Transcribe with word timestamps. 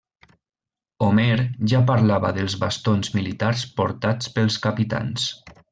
Homer 1.07 1.35
ja 1.73 1.83
parlava 1.91 2.33
dels 2.39 2.57
bastons 2.65 3.15
militars 3.19 3.69
portats 3.83 4.37
pels 4.39 4.63
capitans. 4.69 5.33